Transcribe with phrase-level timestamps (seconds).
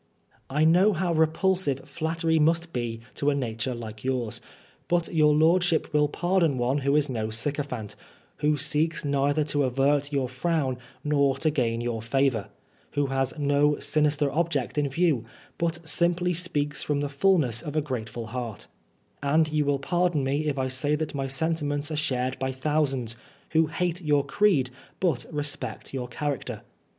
[0.49, 4.41] "I know how repulsive flattery must be to a nature like yours,
[4.87, 7.95] but your lordship will pardon one who is no sycophant,
[8.37, 12.47] who seeks neither to avert your frown nor to gain your favor,
[12.93, 15.23] who has no sinister object in view,
[15.59, 17.31] but sim^dy speaks from the THE THIRD TRIAL.
[17.33, 18.67] 161 falness of a grateful heart
[19.21, 23.15] And yoa will pardon me if I say that my sentiments are shared by thousands,
[23.51, 26.63] who hate your creed but respect your character.